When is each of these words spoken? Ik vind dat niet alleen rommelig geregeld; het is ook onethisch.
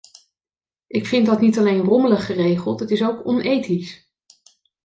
Ik 0.87 1.05
vind 1.07 1.25
dat 1.25 1.41
niet 1.41 1.57
alleen 1.57 1.83
rommelig 1.83 2.25
geregeld; 2.25 2.79
het 2.79 2.91
is 2.91 3.03
ook 3.03 3.25
onethisch. 3.25 4.09